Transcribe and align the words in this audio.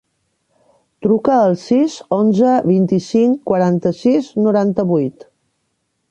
Truca 1.07 1.33
al 1.41 1.51
sis, 1.63 1.97
onze, 2.17 2.55
vint-i-cinc, 2.71 3.37
quaranta-sis, 3.51 4.31
noranta-vuit. 4.47 5.27